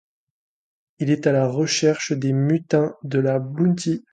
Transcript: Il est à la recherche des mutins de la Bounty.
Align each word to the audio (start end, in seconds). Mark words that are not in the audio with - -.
Il 0.97 1.11
est 1.11 1.27
à 1.27 1.31
la 1.31 1.47
recherche 1.47 2.13
des 2.13 2.33
mutins 2.33 2.95
de 3.03 3.19
la 3.19 3.37
Bounty. 3.37 4.03